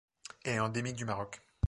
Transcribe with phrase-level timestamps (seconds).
[0.43, 1.43] Elle est endémique du Maroc.